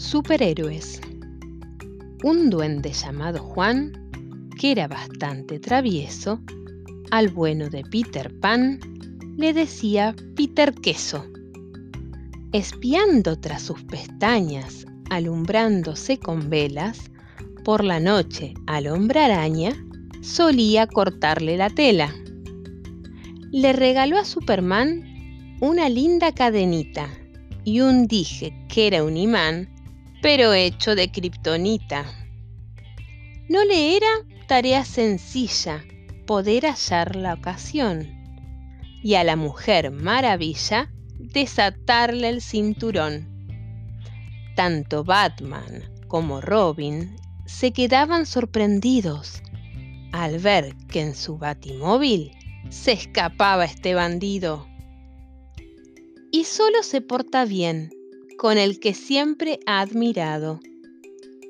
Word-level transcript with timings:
Superhéroes. 0.00 0.98
Un 2.24 2.48
duende 2.48 2.90
llamado 2.90 3.38
Juan, 3.38 3.92
que 4.58 4.72
era 4.72 4.88
bastante 4.88 5.60
travieso, 5.60 6.40
al 7.10 7.28
bueno 7.28 7.68
de 7.68 7.84
Peter 7.84 8.34
Pan 8.40 8.80
le 9.36 9.52
decía 9.52 10.16
Peter 10.34 10.72
Queso. 10.72 11.26
Espiando 12.50 13.38
tras 13.38 13.60
sus 13.60 13.82
pestañas, 13.84 14.86
alumbrándose 15.10 16.18
con 16.18 16.48
velas, 16.48 17.10
por 17.62 17.84
la 17.84 18.00
noche 18.00 18.54
al 18.66 18.86
hombre 18.86 19.20
araña 19.20 19.76
solía 20.22 20.86
cortarle 20.86 21.58
la 21.58 21.68
tela. 21.68 22.10
Le 23.52 23.74
regaló 23.74 24.16
a 24.16 24.24
Superman 24.24 25.04
una 25.60 25.90
linda 25.90 26.32
cadenita 26.32 27.06
y 27.64 27.80
un 27.80 28.06
dije 28.06 28.56
que 28.70 28.86
era 28.86 29.04
un 29.04 29.18
imán, 29.18 29.68
pero 30.20 30.52
hecho 30.52 30.94
de 30.94 31.10
kriptonita. 31.10 32.04
No 33.48 33.64
le 33.64 33.96
era 33.96 34.10
tarea 34.46 34.84
sencilla 34.84 35.84
poder 36.26 36.64
hallar 36.64 37.16
la 37.16 37.34
ocasión 37.34 38.08
y 39.02 39.14
a 39.14 39.24
la 39.24 39.36
mujer 39.36 39.90
maravilla 39.90 40.92
desatarle 41.18 42.28
el 42.28 42.42
cinturón. 42.42 43.28
Tanto 44.56 45.04
Batman 45.04 45.90
como 46.08 46.40
Robin 46.40 47.16
se 47.46 47.72
quedaban 47.72 48.26
sorprendidos 48.26 49.42
al 50.12 50.38
ver 50.38 50.76
que 50.88 51.00
en 51.00 51.14
su 51.14 51.38
batimóvil 51.38 52.32
se 52.68 52.92
escapaba 52.92 53.64
este 53.64 53.94
bandido 53.94 54.66
y 56.30 56.44
solo 56.44 56.82
se 56.82 57.00
porta 57.00 57.44
bien 57.44 57.90
con 58.40 58.56
el 58.56 58.80
que 58.80 58.94
siempre 58.94 59.60
ha 59.66 59.80
admirado. 59.82 60.60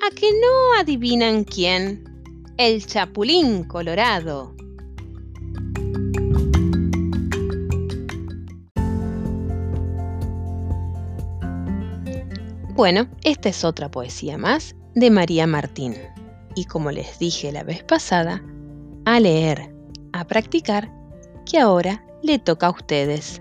¿A 0.05 0.13
que 0.13 0.29
no 0.33 0.81
adivinan 0.81 1.45
quién? 1.45 2.03
El 2.57 2.85
Chapulín 2.85 3.63
Colorado. 3.63 4.57
Bueno, 12.75 13.09
esta 13.23 13.51
es 13.51 13.63
otra 13.63 13.89
poesía 13.89 14.37
más 14.37 14.75
de 14.97 15.11
María 15.13 15.47
Martín. 15.47 15.95
Y 16.57 16.65
como 16.65 16.91
les 16.91 17.21
dije 17.21 17.53
la 17.53 17.63
vez 17.63 17.85
pasada, 17.85 18.43
a 19.05 19.21
leer, 19.21 19.73
a 20.13 20.27
practicar, 20.27 20.93
que 21.47 21.61
ahora 21.61 22.05
le 22.25 22.41
toca 22.41 22.67
a 22.67 22.71
ustedes. 22.71 23.41